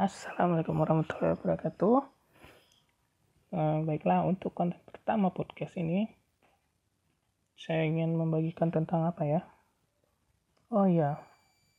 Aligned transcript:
Assalamualaikum 0.00 0.80
warahmatullahi 0.80 1.36
wabarakatuh. 1.36 2.00
Uh, 3.52 3.84
baiklah, 3.84 4.24
untuk 4.24 4.56
konten 4.56 4.80
pertama 4.88 5.28
podcast 5.28 5.76
ini, 5.76 6.08
saya 7.52 7.84
ingin 7.84 8.16
membagikan 8.16 8.72
tentang 8.72 9.04
apa 9.04 9.28
ya? 9.28 9.44
Oh 10.72 10.88
iya, 10.88 11.20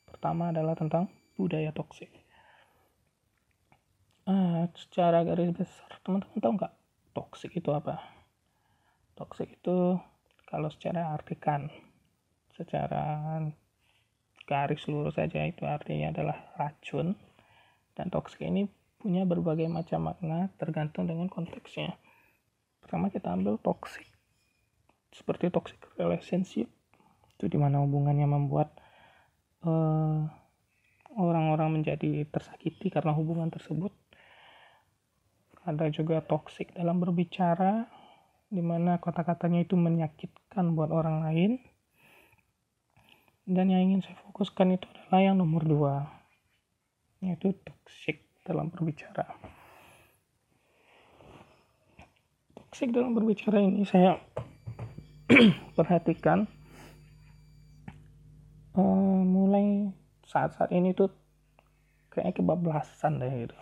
pertama 0.06 0.54
adalah 0.54 0.78
tentang 0.78 1.10
budaya 1.34 1.74
toksik. 1.74 2.14
Uh, 4.30 4.70
secara 4.78 5.26
garis 5.26 5.50
besar, 5.58 5.90
teman-teman 6.06 6.38
tahu 6.38 6.54
nggak 6.62 6.74
toksik 7.18 7.58
itu 7.58 7.74
apa? 7.74 8.06
Toksik 9.18 9.50
itu 9.50 9.98
kalau 10.46 10.70
secara 10.70 11.10
artikan, 11.10 11.74
secara 12.54 13.42
garis 14.46 14.86
lurus 14.86 15.18
saja 15.18 15.42
itu 15.42 15.66
artinya 15.66 16.14
adalah 16.14 16.38
racun 16.62 17.18
dan 18.02 18.10
toxic 18.10 18.42
ini 18.42 18.66
punya 18.98 19.30
berbagai 19.30 19.70
macam 19.70 20.10
makna 20.10 20.50
tergantung 20.58 21.06
dengan 21.06 21.30
konteksnya. 21.30 21.94
Pertama 22.82 23.14
kita 23.14 23.30
ambil 23.30 23.62
toxic. 23.62 24.10
Seperti 25.14 25.54
toxic 25.54 25.78
relationship 26.02 26.66
itu 27.38 27.46
di 27.46 27.62
mana 27.62 27.86
hubungannya 27.86 28.26
membuat 28.26 28.74
eh, 29.62 30.20
orang-orang 31.14 31.82
menjadi 31.82 32.26
tersakiti 32.26 32.90
karena 32.90 33.14
hubungan 33.14 33.54
tersebut. 33.54 33.94
Ada 35.62 35.94
juga 35.94 36.26
toxic 36.26 36.74
dalam 36.74 36.98
berbicara 36.98 37.86
di 38.50 38.66
mana 38.66 38.98
kata-katanya 38.98 39.62
itu 39.62 39.78
menyakitkan 39.78 40.74
buat 40.74 40.90
orang 40.90 41.22
lain. 41.22 41.62
Dan 43.46 43.70
yang 43.70 43.94
ingin 43.94 44.02
saya 44.02 44.18
fokuskan 44.26 44.74
itu 44.74 44.90
adalah 44.90 45.22
yang 45.22 45.38
nomor 45.38 45.62
dua 45.62 46.21
yaitu 47.22 47.54
toxic 47.62 48.26
dalam 48.42 48.74
berbicara. 48.74 49.30
Toxic 52.58 52.90
dalam 52.90 53.14
berbicara 53.14 53.62
ini 53.62 53.86
saya 53.86 54.18
perhatikan 55.78 56.50
uh, 58.74 59.22
mulai 59.22 59.94
saat-saat 60.26 60.74
ini 60.74 60.98
tuh 60.98 61.14
kayak 62.10 62.42
kebablasan 62.42 63.22
deh 63.22 63.48
gitu. 63.48 63.58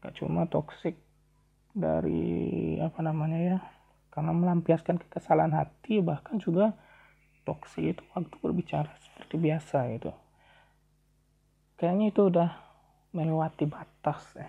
Gak 0.00 0.16
cuma 0.16 0.48
toxic 0.48 0.96
dari 1.76 2.80
apa 2.80 2.98
namanya 3.04 3.38
ya 3.38 3.58
karena 4.10 4.34
melampiaskan 4.34 4.98
kekesalan 5.06 5.54
hati 5.54 6.02
bahkan 6.02 6.42
juga 6.42 6.74
toksik 7.46 7.94
itu 7.94 8.02
waktu 8.10 8.36
berbicara 8.42 8.90
seperti 8.98 9.38
biasa 9.38 9.78
itu 9.94 10.10
kayaknya 11.80 12.12
itu 12.12 12.28
udah 12.28 12.52
melewati 13.16 13.64
batas 13.64 14.20
ya. 14.36 14.44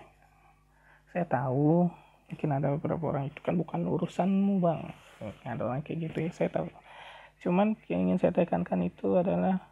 saya 1.16 1.24
tahu 1.24 1.88
mungkin 2.28 2.48
ada 2.52 2.76
beberapa 2.76 3.08
orang 3.08 3.32
itu 3.32 3.40
kan 3.40 3.56
bukan 3.56 3.88
urusanmu 3.88 4.60
bang. 4.60 4.92
Ada 5.44 5.64
orang 5.64 5.80
kayak 5.80 6.12
gitu 6.12 6.28
ya 6.28 6.30
saya 6.32 6.52
tahu. 6.52 6.68
Cuman 7.40 7.76
yang 7.88 8.08
ingin 8.08 8.20
saya 8.20 8.36
tekankan 8.36 8.84
itu 8.84 9.16
adalah 9.16 9.64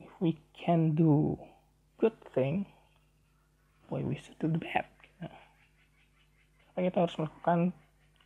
if 0.00 0.12
we 0.20 0.36
can 0.52 0.92
do 0.92 1.36
good 1.96 2.16
thing 2.36 2.68
why 3.88 4.04
we 4.04 4.16
should 4.20 4.36
do 4.36 4.52
the 4.52 4.60
bad. 4.60 4.84
Kita 6.76 7.04
harus 7.04 7.16
melakukan 7.18 7.74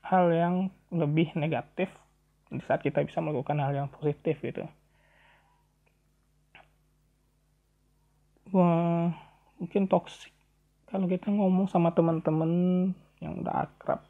hal 0.05 0.28
yang 0.28 0.55
lebih 0.92 1.34
negatif 1.39 1.89
di 2.53 2.61
saat 2.66 2.84
kita 2.84 3.00
bisa 3.03 3.22
melakukan 3.25 3.59
hal 3.62 3.72
yang 3.72 3.89
positif 3.89 4.39
gitu 4.44 4.69
wah 8.53 9.08
mungkin 9.56 9.89
toksik 9.89 10.33
kalau 10.92 11.08
kita 11.08 11.33
ngomong 11.33 11.72
sama 11.72 11.97
teman-teman 11.97 12.53
yang 13.25 13.41
udah 13.41 13.64
akrab 13.64 14.05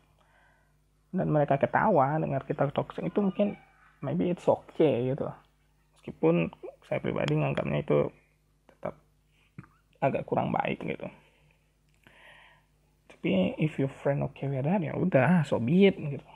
dan 1.13 1.29
mereka 1.29 1.61
ketawa 1.61 2.19
dengar 2.19 2.43
kita 2.43 2.67
toksik 2.75 3.07
itu 3.07 3.21
mungkin 3.23 3.55
maybe 4.03 4.33
it's 4.33 4.49
okay 4.49 5.13
gitu. 5.15 5.31
Meskipun 5.95 6.51
saya 6.89 6.99
pribadi 6.99 7.39
nganggapnya 7.39 7.85
itu 7.85 8.11
tetap 8.67 8.99
agak 10.03 10.27
kurang 10.27 10.51
baik 10.51 10.83
gitu. 10.83 11.07
Tapi 13.13 13.55
if 13.63 13.79
your 13.79 13.93
friend 14.03 14.27
okay 14.27 14.51
with 14.51 14.67
that 14.67 14.83
ya 14.83 14.99
udah 14.99 15.47
so 15.47 15.63
be 15.63 15.87
it 15.87 15.95
gitu. 15.95 16.27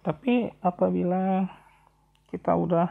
Tapi 0.00 0.48
apabila 0.64 1.44
kita 2.32 2.56
udah 2.56 2.88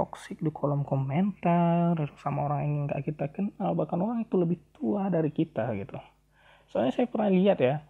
toksik 0.00 0.40
di 0.40 0.48
kolom 0.48 0.80
komentar 0.88 1.92
sama 2.24 2.48
orang 2.48 2.60
yang 2.64 2.72
nggak 2.88 3.04
kita 3.04 3.28
kenal 3.28 3.76
bahkan 3.76 4.00
orang 4.00 4.24
itu 4.24 4.40
lebih 4.40 4.56
tua 4.72 5.12
dari 5.12 5.28
kita 5.28 5.76
gitu. 5.76 6.00
Soalnya 6.72 6.96
saya 6.96 7.04
pernah 7.12 7.28
lihat 7.28 7.60
ya 7.60 7.84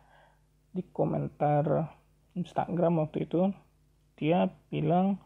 di 0.75 0.83
komentar 0.91 1.87
Instagram 2.35 3.07
waktu 3.07 3.31
itu 3.31 3.55
dia 4.19 4.51
bilang 4.75 5.23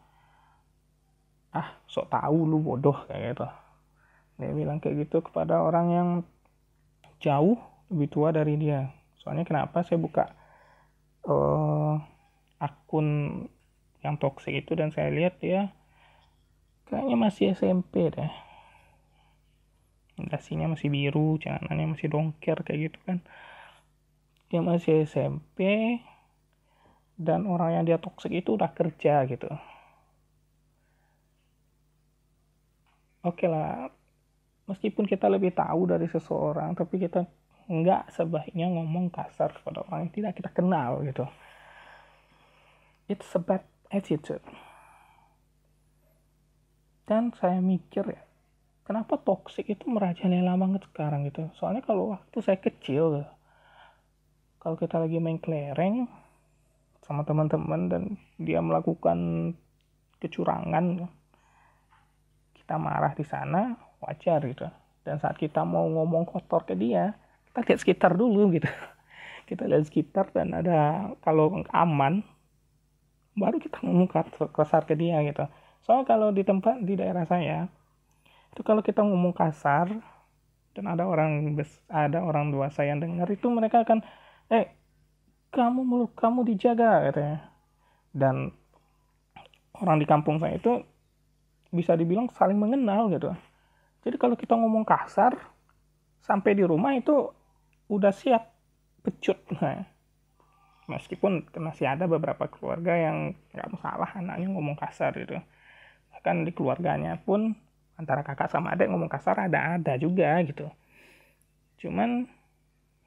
ah 1.49 1.73
sok 1.89 2.13
tahu 2.13 2.45
lu 2.45 2.61
bodoh 2.61 3.01
kayak 3.09 3.33
gitu. 3.33 3.47
Dia 4.37 4.53
bilang 4.53 4.77
kayak 4.77 5.09
gitu 5.09 5.25
kepada 5.25 5.65
orang 5.65 5.87
yang 5.89 6.09
jauh 7.17 7.57
lebih 7.89 8.13
tua 8.13 8.29
dari 8.29 8.61
dia. 8.61 8.93
Soalnya 9.17 9.41
kenapa 9.41 9.81
saya 9.81 9.97
buka 9.97 10.29
uh, 11.25 11.97
akun 12.61 13.41
yang 14.05 14.21
toxic 14.21 14.53
itu 14.53 14.77
dan 14.77 14.93
saya 14.93 15.09
lihat 15.09 15.41
ya 15.41 15.73
kayaknya 16.89 17.17
masih 17.17 17.45
SMP 17.57 18.13
deh. 18.13 18.31
Dasinya 20.15 20.71
masih 20.71 20.87
biru 20.87 21.35
celananya 21.41 21.91
masih 21.97 22.07
dongker 22.07 22.63
kayak 22.63 22.79
gitu 22.91 22.99
kan. 23.03 23.17
Dia 24.47 24.61
masih 24.63 25.03
SMP 25.03 25.59
dan 27.19 27.47
orang 27.47 27.81
yang 27.81 27.83
dia 27.87 27.97
toxic 27.99 28.31
itu 28.31 28.55
udah 28.55 28.71
kerja 28.71 29.25
gitu. 29.27 29.49
Oke 33.25 33.49
lah 33.49 33.89
meskipun 34.69 35.09
kita 35.09 35.25
lebih 35.29 35.51
tahu 35.51 35.89
dari 35.89 36.05
seseorang 36.05 36.77
tapi 36.77 37.01
kita 37.01 37.25
nggak 37.65 38.13
sebaiknya 38.13 38.69
ngomong 38.69 39.09
kasar 39.09 39.49
kepada 39.49 39.81
orang 39.89 40.05
yang 40.05 40.13
tidak 40.13 40.33
kita 40.37 40.49
kenal 40.53 41.01
gitu. 41.01 41.25
It's 43.09 43.33
a 43.33 43.41
bad 43.41 43.65
attitude 43.89 44.45
dan 47.05 47.33
saya 47.37 47.61
mikir 47.61 48.05
ya 48.09 48.25
kenapa 48.85 49.17
toxic 49.17 49.65
itu 49.67 49.89
merajalela 49.89 50.53
banget 50.55 50.85
sekarang 50.93 51.25
gitu? 51.27 51.49
Soalnya 51.57 51.81
kalau 51.81 52.13
waktu 52.15 52.37
saya 52.39 52.61
kecil 52.61 53.25
kalau 54.61 54.77
kita 54.77 55.01
lagi 55.01 55.17
main 55.21 55.41
kelereng 55.41 56.09
sama 57.05 57.21
teman-teman 57.21 57.81
dan 57.85 58.03
dia 58.41 58.61
melakukan 58.61 59.51
kecurangan 60.17 61.05
kita 62.57 62.75
marah 62.81 63.13
di 63.13 63.25
sana 63.25 63.77
wajar 64.01 64.41
gitu. 64.45 64.65
Dan 65.05 65.21
saat 65.21 65.37
kita 65.37 65.61
mau 65.61 65.85
ngomong 65.85 66.25
kotor 66.25 66.65
ke 66.65 66.73
dia 66.73 67.13
kita 67.49 67.61
lihat 67.61 67.79
sekitar 67.81 68.11
dulu 68.13 68.53
gitu. 68.53 68.69
Kita 69.45 69.69
lihat 69.69 69.85
sekitar 69.85 70.33
dan 70.33 70.57
ada 70.57 71.13
kalau 71.21 71.61
aman 71.69 72.25
baru 73.37 73.61
kita 73.61 73.77
ngomong 73.85 74.09
kasar 74.49 74.89
ke 74.89 74.97
dia 74.97 75.21
gitu 75.21 75.45
soalnya 75.85 76.09
kalau 76.09 76.33
di 76.33 76.41
tempat 76.41 76.81
di 76.81 76.97
daerah 76.97 77.29
saya 77.29 77.69
itu 78.49 78.65
kalau 78.65 78.81
kita 78.81 79.05
ngomong 79.05 79.37
kasar 79.37 79.93
dan 80.75 80.85
ada 80.91 81.05
orang 81.07 81.55
ada 81.87 82.19
orang 82.19 82.51
dewasa 82.51 82.83
yang 82.83 82.99
dengar 82.99 83.29
itu 83.29 83.47
mereka 83.47 83.85
akan 83.85 84.03
eh 84.51 84.75
kamu 85.55 85.87
mulut 85.87 86.11
kamu 86.19 86.43
dijaga 86.43 87.07
katanya. 87.09 87.39
Dan 88.11 88.51
orang 89.79 90.03
di 90.03 90.07
kampung 90.07 90.39
saya 90.39 90.59
itu 90.59 90.83
bisa 91.71 91.95
dibilang 91.95 92.27
saling 92.35 92.59
mengenal 92.59 93.07
gitu. 93.07 93.31
Jadi 94.03 94.15
kalau 94.19 94.35
kita 94.35 94.55
ngomong 94.55 94.83
kasar 94.83 95.35
sampai 96.19 96.59
di 96.59 96.63
rumah 96.67 96.91
itu 96.95 97.31
udah 97.87 98.11
siap 98.11 98.51
pecut. 98.99 99.39
Nah 99.59 99.87
meskipun 100.85 101.49
masih 101.57 101.89
ada 101.89 102.05
beberapa 102.05 102.45
keluarga 102.45 102.93
yang 102.93 103.33
nggak 103.55 103.69
masalah 103.73 104.09
anaknya 104.13 104.47
ngomong 104.53 104.77
kasar 104.77 105.17
gitu 105.17 105.41
bahkan 106.25 106.41
di 106.41 106.49
keluarganya 106.57 107.21
pun 107.21 107.53
antara 108.01 108.25
kakak 108.25 108.49
sama 108.49 108.73
adik 108.73 108.89
ngomong 108.89 109.05
kasar 109.05 109.45
ada 109.45 109.77
ada 109.77 109.93
juga 109.93 110.41
gitu 110.41 110.65
cuman 111.85 112.25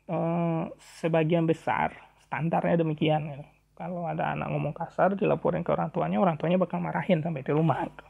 eh, 0.07 0.65
sebagian 1.03 1.43
besar 1.43 1.99
standarnya 2.23 2.79
demikian 2.79 3.27
gitu. 3.27 3.45
kalau 3.75 4.07
ada 4.07 4.39
anak 4.39 4.55
ngomong 4.55 4.71
kasar 4.71 5.19
dilaporin 5.19 5.67
ke 5.67 5.75
orang 5.75 5.91
tuanya 5.91 6.23
orang 6.23 6.39
tuanya 6.39 6.63
bakal 6.63 6.79
marahin 6.79 7.19
sampai 7.19 7.43
di 7.43 7.51
rumah 7.51 7.91
gitu. 7.91 8.07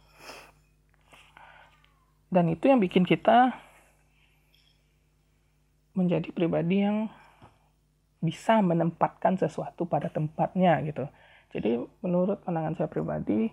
dan 2.28 2.44
itu 2.52 2.68
yang 2.68 2.76
bikin 2.76 3.08
kita 3.08 3.56
menjadi 5.96 6.28
pribadi 6.36 6.84
yang 6.84 7.08
bisa 8.20 8.60
menempatkan 8.60 9.40
sesuatu 9.40 9.86
pada 9.86 10.10
tempatnya 10.10 10.78
gitu. 10.86 11.06
Jadi 11.54 11.78
menurut 12.02 12.38
pandangan 12.42 12.74
saya 12.78 12.90
pribadi 12.90 13.50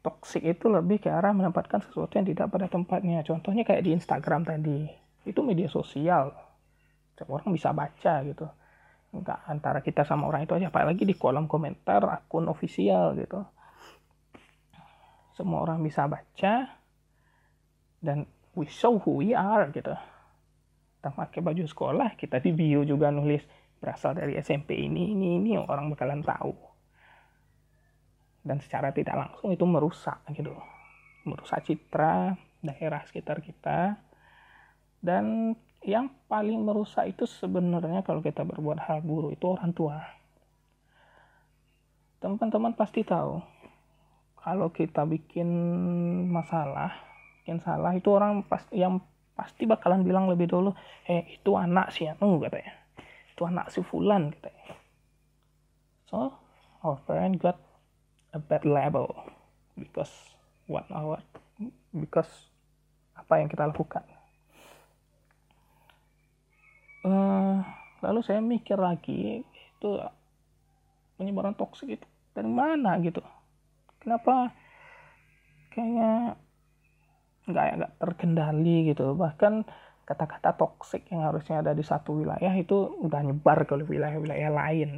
toxic 0.00 0.40
itu 0.40 0.66
lebih 0.72 1.00
ke 1.00 1.12
arah 1.12 1.32
menempatkan 1.36 1.84
sesuatu 1.84 2.16
yang 2.16 2.26
tidak 2.28 2.48
pada 2.48 2.66
tempatnya. 2.66 3.20
Contohnya 3.24 3.62
kayak 3.64 3.84
di 3.84 3.90
Instagram 3.92 4.48
tadi. 4.48 4.88
Itu 5.28 5.44
media 5.44 5.68
sosial. 5.68 6.32
Orang 7.28 7.52
bisa 7.52 7.76
baca 7.76 8.24
gitu. 8.24 8.48
Nggak 9.12 9.38
antara 9.44 9.84
kita 9.84 10.08
sama 10.08 10.24
orang 10.24 10.48
itu 10.48 10.56
aja. 10.56 10.72
Apalagi 10.72 11.04
di 11.04 11.12
kolom 11.12 11.44
komentar 11.44 12.00
akun 12.08 12.48
official 12.48 13.12
gitu. 13.20 13.44
Semua 15.36 15.60
orang 15.60 15.84
bisa 15.84 16.08
baca. 16.08 16.80
Dan 18.00 18.24
we 18.56 18.64
show 18.64 18.96
who 18.96 19.20
we 19.20 19.36
are 19.36 19.68
gitu. 19.68 19.92
Kita 20.96 21.12
pakai 21.12 21.44
baju 21.44 21.64
sekolah 21.68 22.16
kita 22.16 22.40
di 22.40 22.56
bio 22.56 22.80
juga 22.88 23.12
nulis. 23.12 23.44
Berasal 23.76 24.16
dari 24.16 24.40
SMP 24.40 24.80
ini 24.80 25.12
ini 25.12 25.36
ini. 25.36 25.60
Orang 25.60 25.92
bakalan 25.92 26.24
tahu 26.24 26.69
dan 28.40 28.58
secara 28.64 28.92
tidak 28.92 29.16
langsung 29.16 29.52
itu 29.52 29.64
merusak 29.68 30.24
gitu 30.32 30.56
merusak 31.24 31.64
citra 31.68 32.36
daerah 32.64 33.04
sekitar 33.04 33.40
kita. 33.44 34.00
Dan 35.00 35.56
yang 35.80 36.12
paling 36.28 36.60
merusak 36.60 37.08
itu 37.08 37.24
sebenarnya 37.24 38.04
kalau 38.04 38.20
kita 38.20 38.44
berbuat 38.44 38.84
hal 38.84 39.00
buruk 39.00 39.32
itu 39.32 39.44
orang 39.48 39.72
tua. 39.72 39.96
Teman-teman 42.20 42.76
pasti 42.76 43.00
tahu 43.00 43.40
kalau 44.36 44.68
kita 44.68 45.08
bikin 45.08 45.48
masalah 46.28 46.92
bikin 47.40 47.64
salah 47.64 47.96
itu 47.96 48.12
orang 48.12 48.44
pas 48.44 48.60
yang 48.68 49.00
pasti 49.32 49.64
bakalan 49.64 50.04
bilang 50.04 50.28
lebih 50.28 50.52
dulu 50.52 50.76
eh 51.08 51.24
itu 51.32 51.56
anak 51.56 51.96
si 51.96 52.04
anu 52.04 52.36
katanya. 52.44 52.76
Itu 53.32 53.48
anak 53.48 53.72
si 53.72 53.80
fulan 53.80 54.36
katanya. 54.36 54.76
So 56.12 56.36
our 56.84 57.00
parent 57.08 57.40
got 57.40 57.56
a 58.30 58.38
bad 58.38 58.62
label 58.62 59.10
because 59.74 60.12
what 60.70 60.86
our 60.94 61.18
because 61.90 62.30
apa 63.18 63.42
yang 63.42 63.48
kita 63.50 63.66
lakukan. 63.68 64.04
Uh, 67.00 67.64
lalu 68.04 68.20
saya 68.20 68.44
mikir 68.44 68.76
lagi 68.76 69.40
itu 69.40 69.90
penyebaran 71.16 71.56
toksik 71.56 71.96
itu 72.00 72.06
dari 72.36 72.48
mana 72.48 72.96
gitu? 73.00 73.20
Kenapa 74.00 74.52
kayaknya 75.72 76.36
nggak 77.48 77.66
nggak 77.80 77.92
terkendali 77.98 78.92
gitu? 78.92 79.16
Bahkan 79.16 79.64
kata-kata 80.04 80.58
toksik 80.58 81.06
yang 81.14 81.22
harusnya 81.22 81.62
ada 81.62 81.72
di 81.72 81.86
satu 81.86 82.18
wilayah 82.24 82.50
itu 82.58 82.98
udah 82.98 83.20
nyebar 83.22 83.62
ke 83.62 83.78
wilayah-wilayah 83.78 84.50
lain. 84.50 84.90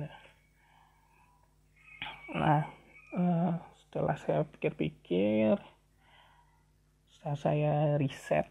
Nah 2.33 2.82
uh, 3.17 3.57
setelah 3.87 4.17
saya 4.21 4.43
pikir-pikir 4.49 5.61
setelah 7.13 7.39
saya 7.39 7.75
riset 8.01 8.49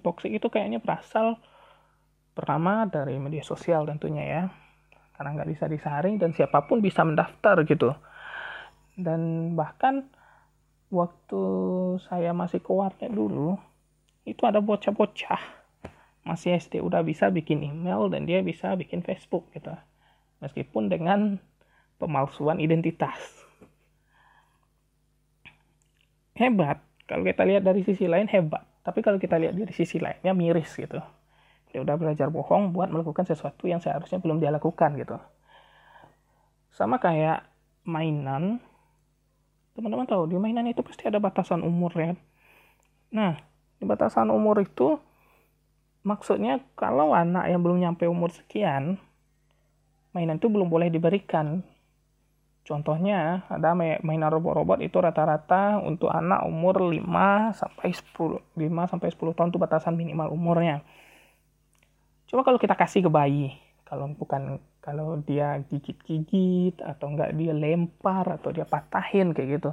toksik 0.00 0.32
itu 0.32 0.48
kayaknya 0.52 0.80
berasal 0.80 1.40
pertama 2.36 2.84
dari 2.84 3.16
media 3.16 3.40
sosial 3.40 3.88
tentunya 3.88 4.24
ya. 4.24 4.42
Karena 5.16 5.32
nggak 5.40 5.48
bisa 5.48 5.64
disaring 5.64 6.20
dan 6.20 6.36
siapa 6.36 6.68
pun 6.68 6.84
bisa 6.84 7.00
mendaftar 7.00 7.64
gitu. 7.64 7.96
Dan 8.96 9.52
bahkan 9.56 10.08
waktu 10.92 11.42
saya 12.04 12.36
masih 12.36 12.60
ke 12.60 12.72
warnet 12.72 13.12
dulu 13.12 13.56
itu 14.28 14.42
ada 14.44 14.60
bocah-bocah. 14.60 15.40
Masih 16.26 16.58
SD 16.58 16.82
udah 16.82 17.00
bisa 17.06 17.30
bikin 17.32 17.64
email 17.64 18.12
dan 18.12 18.28
dia 18.28 18.44
bisa 18.44 18.76
bikin 18.76 19.00
Facebook 19.00 19.48
gitu. 19.56 19.72
Meskipun 20.44 20.92
dengan 20.92 21.40
pemalsuan 21.96 22.60
identitas. 22.60 23.18
Hebat. 26.36 26.84
Kalau 27.08 27.24
kita 27.24 27.48
lihat 27.48 27.64
dari 27.64 27.80
sisi 27.86 28.04
lain 28.04 28.28
hebat. 28.28 28.64
Tapi 28.84 29.00
kalau 29.02 29.16
kita 29.16 29.40
lihat 29.40 29.56
dari 29.56 29.72
sisi 29.72 29.98
lainnya 29.98 30.36
miris 30.36 30.76
gitu. 30.76 31.00
Dia 31.72 31.80
udah 31.82 31.96
belajar 31.98 32.28
bohong 32.30 32.72
buat 32.72 32.92
melakukan 32.92 33.26
sesuatu 33.26 33.66
yang 33.66 33.80
seharusnya 33.82 34.20
belum 34.20 34.38
dia 34.38 34.52
lakukan 34.52 34.94
gitu. 35.00 35.16
Sama 36.70 37.00
kayak 37.00 37.44
mainan. 37.88 38.60
Teman-teman 39.72 40.08
tahu 40.08 40.28
di 40.28 40.36
mainan 40.36 40.68
itu 40.68 40.80
pasti 40.84 41.08
ada 41.08 41.20
batasan 41.20 41.64
umur 41.64 41.92
ya. 41.96 42.12
Nah 43.12 43.36
di 43.76 43.84
batasan 43.84 44.32
umur 44.32 44.60
itu 44.60 44.96
maksudnya 46.00 46.62
kalau 46.78 47.12
anak 47.12 47.50
yang 47.50 47.60
belum 47.60 47.82
nyampe 47.82 48.08
umur 48.08 48.32
sekian 48.32 48.96
mainan 50.16 50.40
itu 50.40 50.48
belum 50.48 50.72
boleh 50.72 50.88
diberikan 50.88 51.60
contohnya 52.66 53.46
ada 53.46 53.72
mainan 53.78 54.28
robot-robot 54.28 54.82
itu 54.82 54.98
rata-rata 54.98 55.78
untuk 55.78 56.10
anak 56.10 56.42
umur 56.44 56.90
5 56.90 57.54
sampai 57.54 57.88
10 57.94 58.58
5 58.58 58.90
sampai 58.90 59.08
10 59.14 59.36
tahun 59.38 59.48
itu 59.54 59.58
batasan 59.62 59.94
minimal 59.94 60.34
umurnya. 60.34 60.82
Coba 62.26 62.42
kalau 62.42 62.58
kita 62.58 62.74
kasih 62.74 63.06
ke 63.06 63.10
bayi 63.10 63.54
kalau 63.86 64.10
bukan 64.10 64.58
kalau 64.82 65.18
dia 65.22 65.62
gigit-gigit 65.70 66.82
atau 66.82 67.14
enggak 67.14 67.34
dia 67.38 67.54
lempar 67.54 68.26
atau 68.34 68.50
dia 68.50 68.66
patahin 68.66 69.30
kayak 69.30 69.62
gitu. 69.62 69.70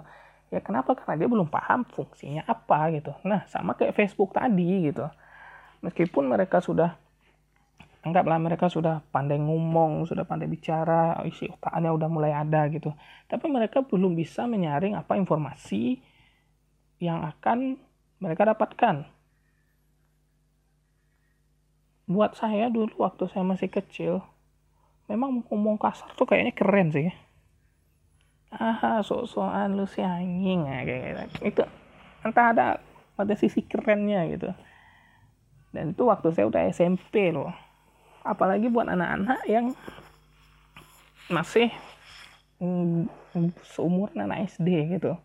Ya 0.53 0.61
kenapa? 0.61 0.93
Karena 0.93 1.25
dia 1.25 1.29
belum 1.29 1.49
paham 1.49 1.81
fungsinya 1.89 2.45
apa 2.45 2.93
gitu. 2.93 3.09
Nah 3.25 3.41
sama 3.49 3.73
kayak 3.73 3.97
Facebook 3.97 4.37
tadi 4.37 4.93
gitu. 4.93 5.09
Meskipun 5.81 6.29
mereka 6.29 6.61
sudah 6.61 6.95
anggaplah 8.03 8.35
mereka 8.35 8.67
sudah 8.67 8.99
pandai 9.15 9.39
ngomong 9.39 10.03
sudah 10.03 10.27
pandai 10.27 10.51
bicara 10.51 11.15
isi 11.23 11.47
otaknya 11.47 11.95
udah 11.95 12.09
mulai 12.11 12.35
ada 12.35 12.67
gitu. 12.67 12.91
Tapi 13.31 13.47
mereka 13.47 13.79
belum 13.79 14.11
bisa 14.13 14.43
menyaring 14.43 14.99
apa 14.99 15.15
informasi 15.15 16.03
yang 16.99 17.23
akan 17.23 17.79
mereka 18.19 18.43
dapatkan. 18.43 19.07
Buat 22.03 22.35
saya 22.35 22.67
dulu 22.67 22.91
waktu 22.99 23.31
saya 23.31 23.47
masih 23.47 23.71
kecil 23.71 24.19
memang 25.07 25.43
ngomong 25.47 25.79
kasar 25.79 26.11
tuh 26.19 26.27
kayaknya 26.27 26.51
keren 26.51 26.91
sih. 26.91 27.07
Ah 28.51 28.99
sok-sokan 28.99 29.79
lu 29.79 29.87
si 29.87 30.03
anjing. 30.03 30.67
Ya 30.67 30.83
kayak 30.83 31.31
gitu. 31.31 31.55
itu 31.55 31.63
entah 32.27 32.51
ada 32.51 32.67
pada 33.15 33.33
sisi 33.39 33.63
kerennya 33.63 34.27
gitu. 34.27 34.51
Dan 35.71 35.95
itu 35.95 36.03
waktu 36.03 36.35
saya 36.35 36.51
udah 36.51 36.67
SMP 36.69 37.31
loh 37.31 37.49
apalagi 38.23 38.71
buat 38.71 38.87
anak-anak 38.87 39.43
yang 39.51 39.75
masih 41.27 41.67
mm, 42.63 43.07
seumur 43.75 44.11
anak 44.15 44.47
SD 44.55 44.95
gitu. 44.95 45.15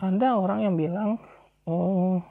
Ada 0.00 0.38
orang 0.38 0.64
yang 0.64 0.74
bilang 0.78 1.20
oh 1.68 2.22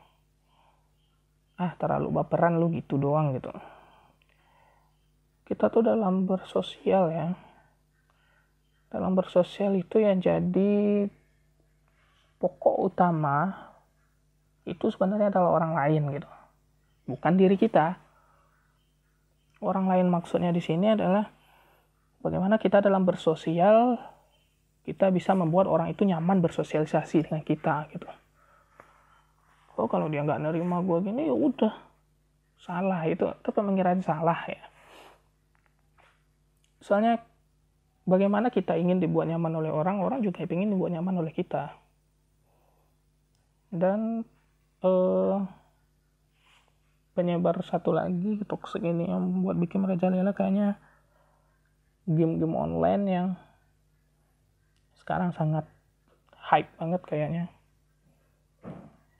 ah 1.59 1.75
terlalu 1.75 2.09
baperan 2.15 2.57
lu 2.57 2.71
gitu 2.71 2.95
doang 2.95 3.35
gitu. 3.35 3.51
Kita 5.43 5.67
tuh 5.67 5.83
dalam 5.83 6.23
bersosial 6.23 7.11
ya. 7.11 7.27
Dalam 8.89 9.13
bersosial 9.13 9.77
itu 9.77 10.01
yang 10.01 10.17
jadi 10.17 11.05
pokok 12.39 12.89
utama 12.89 13.69
itu 14.65 14.87
sebenarnya 14.89 15.29
adalah 15.29 15.61
orang 15.61 15.73
lain 15.75 16.03
gitu 16.15 16.38
bukan 17.09 17.33
diri 17.33 17.57
kita. 17.57 17.97
Orang 19.59 19.89
lain 19.89 20.07
maksudnya 20.07 20.53
di 20.53 20.61
sini 20.61 20.93
adalah 20.93 21.33
bagaimana 22.21 22.61
kita 22.61 22.79
dalam 22.79 23.03
bersosial 23.03 23.97
kita 24.87 25.11
bisa 25.11 25.35
membuat 25.35 25.67
orang 25.67 25.91
itu 25.91 26.05
nyaman 26.07 26.39
bersosialisasi 26.39 27.27
dengan 27.27 27.43
kita 27.43 27.89
gitu. 27.91 28.07
Oh 29.75 29.87
kalau 29.87 30.07
dia 30.07 30.23
nggak 30.23 30.39
nerima 30.39 30.79
gue 30.85 30.97
gini 31.03 31.27
ya 31.27 31.35
udah. 31.35 31.73
Salah 32.59 33.03
itu 33.07 33.23
tetap 33.43 33.63
mengira 33.63 33.95
salah 34.03 34.39
ya. 34.47 34.63
Soalnya 36.79 37.23
bagaimana 38.07 38.51
kita 38.51 38.75
ingin 38.75 38.99
dibuat 38.99 39.27
nyaman 39.27 39.59
oleh 39.59 39.71
orang 39.71 40.03
orang 40.03 40.19
juga 40.23 40.43
ingin 40.43 40.75
dibuat 40.75 40.91
nyaman 40.95 41.23
oleh 41.23 41.31
kita. 41.35 41.75
Dan 43.69 44.23
eh, 44.83 45.35
penyebar 47.19 47.59
satu 47.67 47.91
lagi 47.91 48.39
toxic 48.47 48.79
ini 48.79 49.11
yang 49.11 49.19
membuat 49.19 49.59
bikin 49.59 49.83
merajalela 49.83 50.31
kayaknya 50.31 50.79
game-game 52.07 52.55
online 52.55 53.03
yang 53.03 53.27
sekarang 55.03 55.35
sangat 55.35 55.67
hype 56.39 56.71
banget 56.79 57.03
kayaknya. 57.03 57.43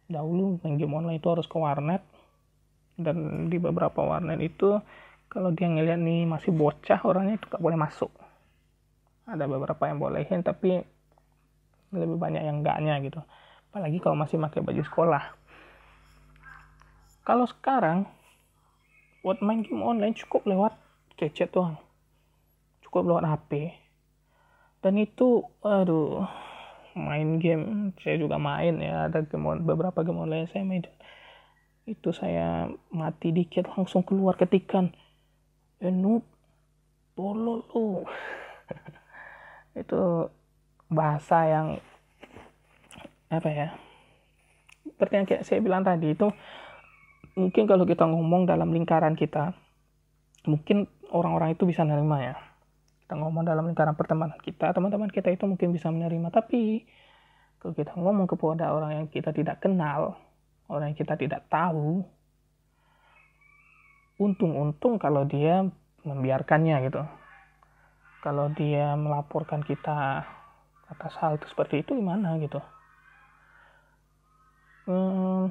Dahulu 0.08 0.64
main 0.64 0.80
game 0.80 0.96
online 0.96 1.20
itu 1.20 1.28
harus 1.28 1.44
ke 1.44 1.60
warnet. 1.60 2.00
Dan 2.96 3.48
di 3.52 3.60
beberapa 3.60 4.00
warnet 4.00 4.40
itu 4.40 4.80
kalau 5.28 5.52
dia 5.52 5.68
ngeliat 5.68 6.00
nih 6.00 6.24
masih 6.24 6.56
bocah 6.56 7.04
orangnya 7.04 7.36
itu 7.36 7.52
gak 7.52 7.60
boleh 7.60 7.76
masuk. 7.76 8.10
Ada 9.28 9.44
beberapa 9.44 9.84
yang 9.92 10.00
bolehin 10.00 10.40
tapi 10.40 10.80
lebih 11.92 12.16
banyak 12.16 12.48
yang 12.48 12.64
enggaknya 12.64 12.96
gitu. 13.04 13.20
Apalagi 13.70 14.00
kalau 14.00 14.16
masih 14.16 14.40
pakai 14.40 14.64
baju 14.64 14.82
sekolah 14.88 15.39
kalau 17.30 17.46
sekarang 17.46 18.10
buat 19.22 19.38
main 19.46 19.62
game 19.62 19.86
online 19.86 20.18
cukup 20.18 20.50
lewat 20.50 20.74
gadget 21.14 21.54
doang. 21.54 21.78
Cukup 22.82 23.06
lewat 23.06 23.30
HP 23.30 23.78
dan 24.82 24.98
itu 24.98 25.46
aduh 25.62 26.26
main 26.98 27.38
game 27.38 27.94
saya 28.02 28.18
juga 28.18 28.42
main 28.42 28.82
ya. 28.82 29.06
Ada 29.06 29.30
game 29.30 29.62
beberapa 29.62 30.02
game 30.02 30.26
online 30.26 30.50
saya 30.50 30.66
main. 30.66 30.82
Itu 31.86 32.10
saya 32.18 32.66
mati 32.90 33.30
dikit 33.30 33.70
langsung 33.78 34.02
keluar 34.02 34.34
ketikan. 34.34 34.90
Eh 35.78 35.94
noob 35.94 36.26
tolol 37.14 37.62
lu. 37.70 38.10
Itu 39.86 40.34
bahasa 40.90 41.46
yang 41.46 41.68
apa 43.30 43.50
ya 43.54 43.70
seperti 44.90 45.14
yang 45.16 45.28
kayak 45.30 45.44
saya 45.46 45.62
bilang 45.62 45.86
tadi 45.86 46.18
itu 46.18 46.28
mungkin 47.40 47.64
kalau 47.64 47.88
kita 47.88 48.04
ngomong 48.04 48.44
dalam 48.44 48.76
lingkaran 48.76 49.16
kita 49.16 49.56
mungkin 50.44 50.92
orang-orang 51.16 51.56
itu 51.56 51.64
bisa 51.64 51.88
nerima 51.88 52.20
ya 52.20 52.36
kita 53.10 53.26
ngomong 53.26 53.42
dalam 53.42 53.66
lingkaran 53.66 53.98
pertemanan 53.98 54.38
kita, 54.38 54.70
teman-teman 54.70 55.10
kita 55.10 55.34
itu 55.34 55.50
mungkin 55.50 55.74
bisa 55.74 55.90
menerima. 55.90 56.30
Tapi 56.30 56.86
kalau 57.58 57.74
kita 57.74 57.98
ngomong 57.98 58.30
kepada 58.30 58.70
orang 58.70 59.02
yang 59.02 59.08
kita 59.10 59.34
tidak 59.34 59.58
kenal, 59.66 60.14
orang 60.70 60.94
yang 60.94 61.00
kita 61.02 61.18
tidak 61.18 61.42
tahu, 61.50 62.06
untung-untung 64.22 65.02
kalau 65.02 65.26
dia 65.26 65.66
membiarkannya 66.06 66.86
gitu. 66.86 67.02
Kalau 68.22 68.54
dia 68.54 68.94
melaporkan 68.94 69.66
kita 69.66 70.30
atas 70.94 71.14
hal 71.18 71.42
itu 71.42 71.50
seperti 71.50 71.82
itu 71.82 71.98
gimana 71.98 72.38
gitu. 72.38 72.62
Hmm, 74.86 75.50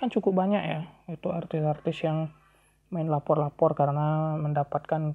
kan 0.00 0.08
cukup 0.08 0.32
banyak 0.32 0.62
ya. 0.64 0.80
Itu 1.12 1.28
artis-artis 1.28 2.00
yang 2.00 2.32
main 2.88 3.12
lapor-lapor 3.12 3.76
karena 3.76 4.34
mendapatkan 4.40 5.12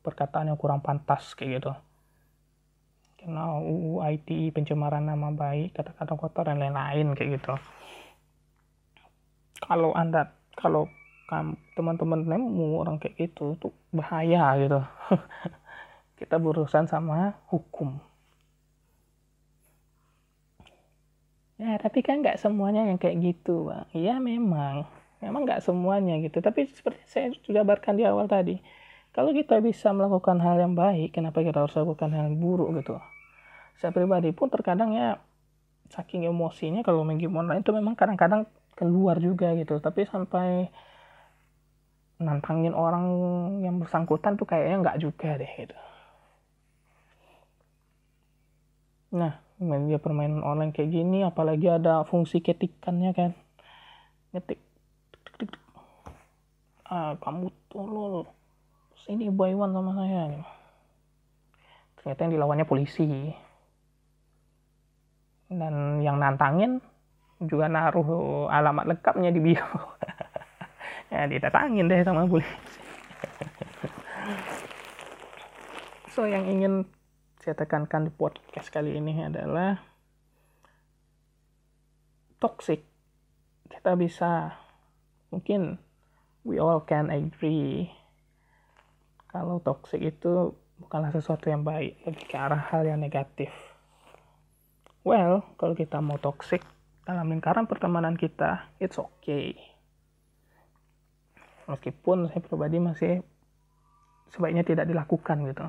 perkataan 0.00 0.48
yang 0.48 0.56
kurang 0.56 0.80
pantas 0.80 1.36
kayak 1.36 1.60
gitu. 1.60 1.72
Karena 3.20 3.60
UU 3.60 4.00
ITE 4.02 4.50
pencemaran 4.56 5.04
nama 5.04 5.28
baik 5.30 5.76
kata-kata 5.76 6.16
kotor 6.16 6.48
dan 6.48 6.58
lain-lain 6.58 7.12
kayak 7.12 7.38
gitu. 7.38 7.54
Kalau 9.62 9.92
anda 9.92 10.32
kalau 10.56 10.88
teman-teman 11.76 12.26
nemu 12.26 12.82
orang 12.82 12.96
kayak 12.98 13.20
gitu 13.20 13.54
tuh 13.60 13.70
bahaya 13.92 14.56
gitu. 14.58 14.80
Kita 16.18 16.40
berurusan 16.40 16.88
sama 16.88 17.36
hukum 17.52 18.11
ya 21.62 21.78
tapi 21.78 22.02
kan 22.02 22.18
nggak 22.18 22.42
semuanya 22.42 22.90
yang 22.90 22.98
kayak 22.98 23.22
gitu 23.22 23.70
bang 23.70 23.86
iya 23.94 24.14
memang 24.18 24.82
memang 25.22 25.46
nggak 25.46 25.62
semuanya 25.62 26.18
gitu 26.18 26.42
tapi 26.42 26.66
seperti 26.66 27.02
saya 27.06 27.30
sudah 27.30 27.62
jabarkan 27.62 27.94
di 27.94 28.02
awal 28.02 28.26
tadi 28.26 28.58
kalau 29.12 29.30
kita 29.36 29.60
bisa 29.60 29.92
melakukan 29.92 30.40
hal 30.40 30.56
yang 30.56 30.72
baik, 30.72 31.12
kenapa 31.12 31.44
kita 31.44 31.60
harus 31.60 31.76
lakukan 31.76 32.08
hal 32.16 32.32
yang 32.32 32.40
buruk 32.40 32.80
gitu? 32.80 32.96
Saya 33.76 33.92
pribadi 33.92 34.32
pun 34.32 34.48
terkadang 34.48 34.96
ya 34.96 35.20
saking 35.92 36.24
emosinya 36.24 36.80
kalau 36.80 37.04
main 37.04 37.20
game 37.20 37.36
online 37.36 37.60
itu 37.60 37.76
memang 37.76 37.92
kadang-kadang 37.92 38.48
keluar 38.72 39.20
juga 39.20 39.52
gitu. 39.52 39.76
Tapi 39.84 40.08
sampai 40.08 40.72
nantangin 42.24 42.72
orang 42.72 43.04
yang 43.60 43.76
bersangkutan 43.76 44.40
tuh 44.40 44.48
kayaknya 44.48 44.80
nggak 44.80 44.98
juga 45.04 45.36
deh 45.36 45.52
gitu. 45.60 45.76
Nah, 49.12 49.44
media 49.62 50.02
permainan 50.02 50.42
online 50.42 50.74
kayak 50.74 50.90
gini, 50.90 51.22
apalagi 51.22 51.70
ada 51.70 52.02
fungsi 52.04 52.42
ketikannya 52.42 53.10
kan. 53.14 53.30
Ngetik. 54.34 54.58
Ah, 56.92 57.16
kamu 57.24 57.48
tolol 57.72 58.28
ini 59.08 59.32
Ibu 59.32 59.56
Iwan 59.56 59.72
sama 59.72 59.96
saya 59.96 60.44
ternyata 62.02 62.26
yang 62.26 62.34
dilawannya 62.34 62.66
polisi. 62.66 63.30
Dan 65.46 66.02
yang 66.02 66.18
nantangin 66.18 66.82
juga 67.38 67.70
naruh 67.70 68.50
alamat 68.50 68.90
lengkapnya 68.90 69.30
di 69.30 69.40
bio. 69.40 69.62
Ya 71.12 71.28
didatangin 71.28 71.92
deh 71.92 72.00
sama 72.02 72.24
polisi. 72.24 72.48
So 76.16 76.24
yang 76.24 76.48
ingin 76.48 76.88
saya 77.42 77.58
tekankan 77.58 78.06
di 78.06 78.12
podcast 78.14 78.70
kali 78.70 78.94
ini 78.94 79.26
adalah 79.26 79.82
toxic 82.38 82.86
kita 83.66 83.98
bisa 83.98 84.54
mungkin 85.34 85.82
we 86.46 86.62
all 86.62 86.86
can 86.86 87.10
agree 87.10 87.90
kalau 89.32 89.64
toxic 89.64 90.04
itu 90.04 90.52
bukanlah 90.76 91.08
sesuatu 91.08 91.48
yang 91.48 91.64
baik, 91.64 92.04
lebih 92.04 92.24
ke 92.28 92.36
arah 92.36 92.68
hal 92.68 92.84
yang 92.84 93.00
negatif. 93.00 93.48
Well, 95.08 95.40
kalau 95.56 95.72
kita 95.72 96.04
mau 96.04 96.20
toxic 96.20 96.60
dalam 97.08 97.32
lingkaran 97.32 97.64
pertemanan 97.64 98.18
kita, 98.18 98.68
it's 98.76 99.00
okay. 99.00 99.56
Meskipun 101.64 102.28
saya 102.28 102.44
pribadi 102.44 102.76
masih 102.76 103.12
sebaiknya 104.28 104.68
tidak 104.68 104.84
dilakukan 104.84 105.48
gitu. 105.48 105.66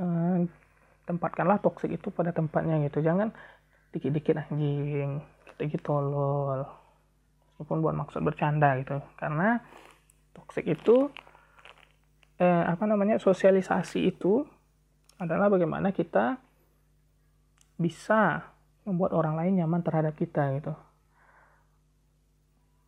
Uh, 0.00 0.48
tempatkanlah 1.04 1.60
toxic 1.60 1.96
itu 1.96 2.08
pada 2.10 2.32
tempatnya 2.32 2.80
gitu. 2.88 3.04
Jangan 3.04 3.30
dikit-dikit 3.92 4.48
anjing, 4.48 5.20
dikit-dikit 5.44 5.80
tolol. 5.84 6.64
Meskipun 7.54 7.78
buat 7.80 7.94
maksud 7.94 8.20
bercanda 8.24 8.74
gitu. 8.80 8.98
Karena 9.14 9.62
toxic 10.34 10.66
itu 10.66 11.08
eh, 12.42 12.64
apa 12.66 12.84
namanya 12.84 13.22
sosialisasi 13.22 14.10
itu 14.10 14.42
adalah 15.22 15.46
bagaimana 15.46 15.94
kita 15.94 16.42
bisa 17.78 18.50
membuat 18.84 19.14
orang 19.16 19.38
lain 19.38 19.62
nyaman 19.62 19.82
terhadap 19.82 20.14
kita 20.18 20.50
gitu. 20.58 20.74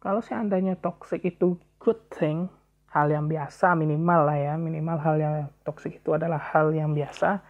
Kalau 0.03 0.23
seandainya 0.23 0.79
toxic 0.79 1.25
itu 1.27 1.59
good 1.83 1.99
thing, 2.15 2.47
hal 2.95 3.11
yang 3.11 3.27
biasa 3.27 3.75
minimal 3.75 4.29
lah 4.29 4.39
ya, 4.39 4.55
minimal 4.55 4.99
hal 5.03 5.17
yang 5.19 5.35
toxic 5.67 5.99
itu 5.99 6.15
adalah 6.15 6.39
hal 6.39 6.71
yang 6.71 6.95
biasa. 6.95 7.43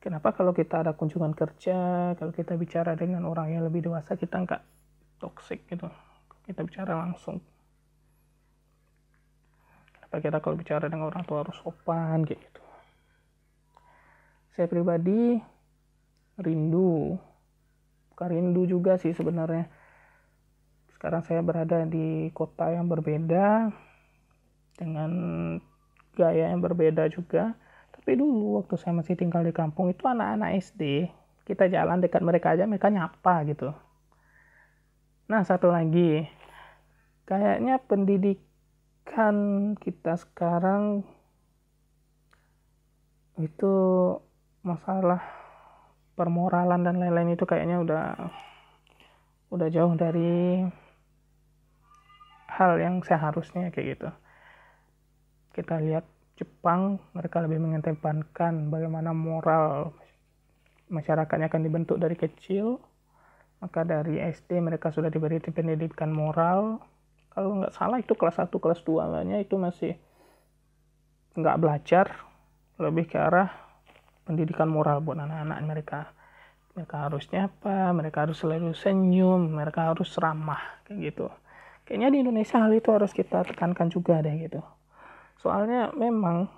Kenapa 0.00 0.32
kalau 0.32 0.56
kita 0.56 0.80
ada 0.80 0.96
kunjungan 0.96 1.36
kerja, 1.36 2.12
kalau 2.16 2.32
kita 2.32 2.56
bicara 2.56 2.96
dengan 2.96 3.28
orang 3.28 3.52
yang 3.52 3.68
lebih 3.68 3.84
dewasa, 3.84 4.16
kita 4.16 4.40
nggak 4.40 4.64
toxic 5.20 5.68
gitu. 5.68 5.84
Kita 6.48 6.64
bicara 6.64 6.96
langsung. 7.04 7.36
Kita 10.10 10.40
kalau 10.40 10.56
bicara 10.56 10.88
dengan 10.88 11.12
orang 11.12 11.22
tua 11.28 11.44
harus 11.44 11.54
sopan 11.60 12.24
gitu? 12.24 12.64
Saya 14.56 14.66
pribadi 14.66 15.36
rindu. 16.40 17.20
Bukan 18.10 18.28
rindu 18.32 18.64
juga 18.66 18.96
sih 18.96 19.12
sebenarnya. 19.12 19.68
Sekarang 20.96 21.22
saya 21.28 21.44
berada 21.44 21.84
di 21.84 22.32
kota 22.32 22.72
yang 22.72 22.88
berbeda 22.88 23.68
dengan 24.80 25.10
gaya 26.16 26.50
yang 26.50 26.64
berbeda 26.64 27.06
juga 27.12 27.52
tapi 28.00 28.16
dulu 28.16 28.64
waktu 28.64 28.74
saya 28.80 28.96
masih 28.96 29.14
tinggal 29.14 29.44
di 29.44 29.52
kampung 29.52 29.92
itu 29.92 30.08
anak-anak 30.08 30.56
SD 30.64 31.12
kita 31.44 31.68
jalan 31.68 32.00
dekat 32.00 32.24
mereka 32.24 32.56
aja 32.56 32.64
mereka 32.64 32.88
nyapa 32.88 33.44
gitu 33.44 33.70
nah 35.28 35.44
satu 35.44 35.68
lagi 35.68 36.24
kayaknya 37.28 37.78
pendidik 37.84 38.40
kan 39.04 39.36
kita 39.78 40.16
sekarang 40.16 41.04
itu 43.40 43.74
masalah 44.60 45.22
permoralan 46.18 46.84
dan 46.84 47.00
lain-lain 47.00 47.32
itu 47.32 47.48
kayaknya 47.48 47.80
udah 47.80 48.04
udah 49.50 49.68
jauh 49.72 49.94
dari 49.96 50.62
hal 52.46 52.76
yang 52.76 53.00
seharusnya 53.00 53.72
kayak 53.72 53.96
gitu. 53.96 54.08
Kita 55.56 55.80
lihat 55.80 56.04
Jepang 56.40 56.96
mereka 57.12 57.44
lebih 57.44 57.60
mengedepankan 57.60 58.72
bagaimana 58.72 59.12
moral 59.12 59.92
masyarakatnya 60.88 61.52
akan 61.52 61.62
dibentuk 61.68 62.00
dari 62.00 62.16
kecil. 62.16 62.80
Maka 63.60 63.84
dari 63.84 64.16
SD 64.16 64.56
mereka 64.64 64.88
sudah 64.88 65.12
diberi 65.12 65.36
pendidikan 65.36 66.08
moral. 66.08 66.80
Kalau 67.28 67.60
nggak 67.60 67.76
salah 67.76 68.00
itu 68.00 68.16
kelas 68.16 68.40
1 68.40 68.56
kelas 68.56 68.80
2 68.88 69.28
nya 69.28 69.36
itu 69.36 69.60
masih 69.60 70.00
nggak 71.36 71.58
belajar. 71.60 72.08
Lebih 72.80 73.12
ke 73.12 73.20
arah 73.20 73.52
pendidikan 74.24 74.72
moral 74.72 75.04
buat 75.04 75.20
anak-anak 75.20 75.58
mereka. 75.68 76.00
Mereka 76.72 76.96
harusnya 77.04 77.52
apa 77.52 77.92
mereka 77.92 78.24
harus 78.24 78.40
selalu 78.40 78.72
senyum 78.72 79.60
mereka 79.60 79.92
harus 79.92 80.08
ramah 80.16 80.80
kayak 80.88 81.12
gitu. 81.12 81.28
Kayaknya 81.84 82.08
di 82.08 82.18
Indonesia 82.24 82.56
hal 82.56 82.72
itu 82.72 82.88
harus 82.88 83.12
kita 83.12 83.44
tekankan 83.44 83.92
juga 83.92 84.24
deh 84.24 84.32
gitu 84.40 84.64
soalnya 85.40 85.88
memang 85.96 86.52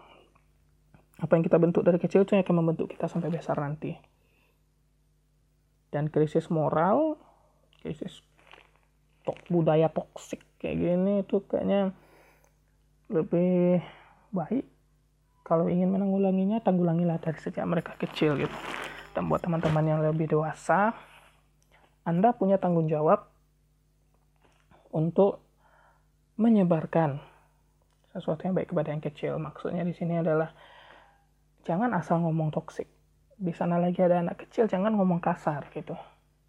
apa 1.23 1.39
yang 1.39 1.47
kita 1.47 1.59
bentuk 1.63 1.87
dari 1.87 2.03
kecil 2.03 2.27
itu 2.27 2.35
yang 2.35 2.43
akan 2.43 2.59
membentuk 2.59 2.91
kita 2.91 3.07
sampai 3.07 3.31
besar 3.31 3.55
nanti. 3.63 3.95
Dan 5.95 6.11
krisis 6.11 6.51
moral 6.51 7.15
krisis 7.79 8.27
tok 9.23 9.39
budaya 9.47 9.87
toksik 9.87 10.43
kayak 10.59 10.83
gini 10.83 11.23
itu 11.23 11.47
kayaknya 11.47 11.95
lebih 13.07 13.79
baik 14.35 14.67
kalau 15.47 15.71
ingin 15.71 15.91
menanggulanginya 15.95 16.59
tanggulangilah 16.59 17.23
dari 17.23 17.39
sejak 17.39 17.63
mereka 17.71 17.95
kecil 17.95 18.35
gitu. 18.35 18.57
Dan 19.15 19.31
buat 19.31 19.45
teman-teman 19.45 19.85
yang 19.87 20.01
lebih 20.03 20.27
dewasa 20.27 20.97
Anda 22.03 22.35
punya 22.35 22.59
tanggung 22.59 22.91
jawab 22.91 23.31
untuk 24.91 25.39
menyebarkan 26.35 27.32
sesuatu 28.13 28.45
yang 28.45 28.55
baik 28.55 28.71
kepada 28.71 28.93
yang 28.93 29.03
kecil. 29.03 29.41
Maksudnya 29.41 29.83
di 29.83 29.97
sini 29.97 30.21
adalah 30.21 30.53
jangan 31.65 31.91
asal 31.97 32.21
ngomong 32.21 32.53
toksik 32.53 32.89
di 33.43 33.51
sana 33.51 33.75
lagi 33.83 33.99
ada 33.99 34.23
anak 34.23 34.47
kecil 34.47 34.71
jangan 34.71 34.95
ngomong 34.95 35.19
kasar 35.19 35.67
gitu. 35.75 35.99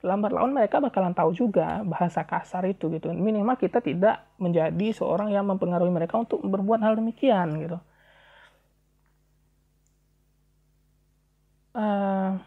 Lambat 0.03 0.35
laun 0.35 0.53
mereka 0.53 0.77
bakalan 0.83 1.15
tahu 1.15 1.33
juga 1.33 1.81
bahasa 1.81 2.21
kasar 2.27 2.67
itu 2.69 2.91
gitu. 2.93 3.09
Minimal 3.09 3.55
kita 3.57 3.79
tidak 3.81 4.29
menjadi 4.37 4.93
seorang 4.93 5.31
yang 5.33 5.47
mempengaruhi 5.47 5.89
mereka 5.89 6.19
untuk 6.21 6.43
berbuat 6.43 6.83
hal 6.83 6.99
demikian 6.99 7.55
gitu. 7.57 7.79
Uh, 11.73 12.37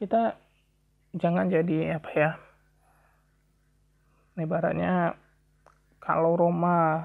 kita 0.00 0.40
jangan 1.12 1.52
jadi 1.52 2.00
apa 2.00 2.10
ya 2.16 2.30
ibaratnya 4.40 5.12
kalau 6.00 6.32
Roma 6.32 7.04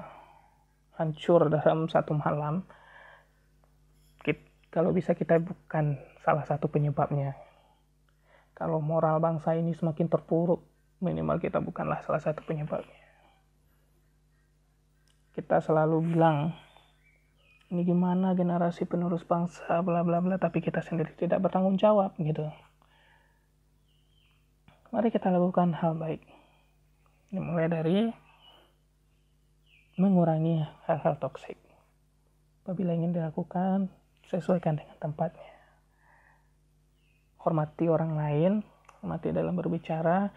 hancur 1.00 1.48
dalam 1.48 1.88
satu 1.88 2.12
malam 2.12 2.68
kita, 4.20 4.44
kalau 4.68 4.92
bisa 4.92 5.16
kita 5.16 5.40
bukan 5.40 5.96
salah 6.20 6.44
satu 6.44 6.68
penyebabnya 6.68 7.32
kalau 8.60 8.76
moral 8.84 9.24
bangsa 9.24 9.56
ini 9.56 9.72
semakin 9.72 10.12
terpuruk, 10.12 10.60
minimal 11.00 11.40
kita 11.40 11.64
bukanlah 11.64 12.04
salah 12.04 12.20
satu 12.20 12.44
penyebabnya. 12.44 13.00
Kita 15.32 15.64
selalu 15.64 16.12
bilang, 16.12 16.52
ini 17.72 17.88
gimana 17.88 18.36
generasi 18.36 18.84
penerus 18.84 19.24
bangsa, 19.24 19.80
bla 19.80 20.04
bla 20.04 20.20
bla, 20.20 20.36
tapi 20.36 20.60
kita 20.60 20.84
sendiri 20.84 21.16
tidak 21.16 21.40
bertanggung 21.40 21.80
jawab 21.80 22.12
gitu. 22.20 22.52
Mari 24.92 25.08
kita 25.08 25.32
lakukan 25.32 25.72
hal 25.80 25.96
baik. 25.96 26.20
Mulai 27.32 27.66
dari 27.72 27.98
mengurangi 30.00 30.64
hal-hal 30.88 31.20
toksik. 31.20 31.60
Apabila 32.64 32.96
ingin 32.96 33.12
dilakukan, 33.12 33.92
sesuaikan 34.24 34.80
dengan 34.80 34.96
tempatnya 34.96 35.60
hormati 37.40 37.88
orang 37.88 38.12
lain, 38.16 38.52
hormati 39.00 39.32
dalam 39.32 39.56
berbicara, 39.56 40.28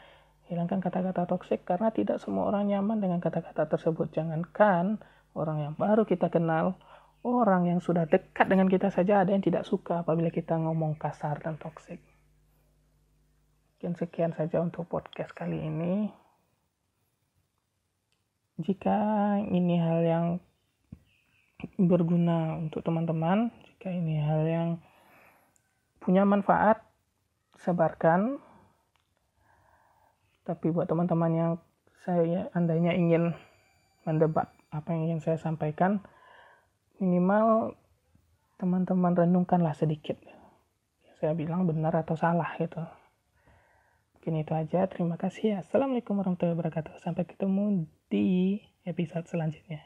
hilangkan 0.48 0.80
kata-kata 0.80 1.28
toksik 1.28 1.68
karena 1.68 1.92
tidak 1.92 2.20
semua 2.20 2.48
orang 2.52 2.72
nyaman 2.72 3.00
dengan 3.00 3.20
kata-kata 3.20 3.68
tersebut. 3.68 4.12
Jangankan 4.16 5.04
orang 5.36 5.58
yang 5.60 5.74
baru 5.76 6.08
kita 6.08 6.32
kenal, 6.32 6.80
orang 7.28 7.68
yang 7.68 7.80
sudah 7.84 8.08
dekat 8.08 8.48
dengan 8.48 8.72
kita 8.72 8.88
saja 8.88 9.24
ada 9.24 9.36
yang 9.36 9.44
tidak 9.44 9.68
suka 9.68 10.04
apabila 10.04 10.32
kita 10.32 10.56
ngomong 10.56 10.96
kasar 10.96 11.44
dan 11.44 11.60
toksik. 11.60 12.00
Sekian 13.84 14.32
saja 14.32 14.64
untuk 14.64 14.88
podcast 14.88 15.36
kali 15.36 15.60
ini. 15.60 16.23
Jika 18.62 18.98
ini 19.50 19.82
hal 19.82 20.00
yang 20.06 20.26
berguna 21.80 22.60
untuk 22.62 22.86
teman-teman, 22.86 23.50
jika 23.66 23.90
ini 23.90 24.20
hal 24.22 24.42
yang 24.46 24.68
punya 25.98 26.28
manfaat, 26.28 26.84
sebarkan. 27.58 28.38
Tapi 30.44 30.70
buat 30.70 30.86
teman-teman 30.86 31.32
yang 31.32 31.52
saya 32.04 32.52
andainya 32.52 32.92
ingin 32.92 33.32
mendebat 34.04 34.52
apa 34.76 34.92
yang 34.92 35.08
ingin 35.08 35.22
saya 35.24 35.40
sampaikan 35.40 36.04
minimal 37.00 37.80
teman-teman 38.60 39.16
renungkanlah 39.16 39.72
sedikit. 39.72 40.20
Saya 41.24 41.32
bilang 41.32 41.64
benar 41.64 41.96
atau 41.96 42.20
salah 42.20 42.52
gitu. 42.60 42.84
Mungkin 44.20 44.44
itu 44.44 44.52
aja. 44.52 44.84
Terima 44.92 45.16
kasih 45.16 45.64
assalamualaikum 45.64 46.20
warahmatullahi 46.20 46.60
wabarakatuh. 46.60 47.00
Sampai 47.00 47.24
ketemu 47.24 47.88
di 48.14 48.62
episode 48.86 49.26
selanjutnya 49.26 49.82